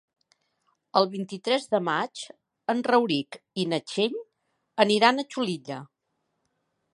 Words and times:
El 1.01 1.09
vint-i-tres 1.09 1.67
de 1.75 1.81
maig 1.89 2.23
en 2.75 2.81
Rauric 2.87 3.39
i 3.65 3.67
na 3.75 3.81
Txell 3.93 4.17
aniran 4.87 5.25
a 5.27 5.27
Xulilla. 5.37 5.79